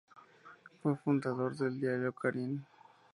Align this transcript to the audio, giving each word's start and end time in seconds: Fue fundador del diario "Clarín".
Fue 0.81 0.95
fundador 0.97 1.55
del 1.55 1.79
diario 1.79 2.11
"Clarín". 2.11 2.65